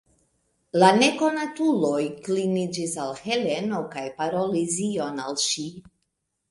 La 0.83 0.87
nekonatulo 1.01 1.91
kliniĝis 2.29 2.97
al 3.05 3.15
Heleno 3.29 3.87
kaj 3.95 4.09
parolis 4.19 4.83
ion 4.91 5.27
al 5.29 5.41
ŝi. 5.49 5.73